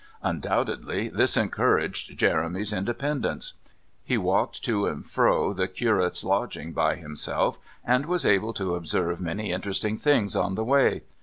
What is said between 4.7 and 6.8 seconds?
and fro the curate's lodging